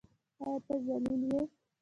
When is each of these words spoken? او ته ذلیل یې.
او 0.43 0.53
ته 0.65 0.73
ذلیل 0.85 1.23
یې. 1.31 1.41